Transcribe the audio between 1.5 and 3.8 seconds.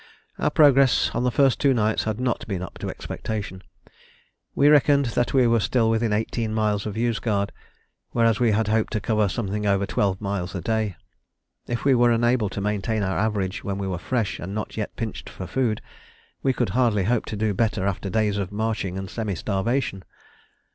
two nights had not been up to expectation: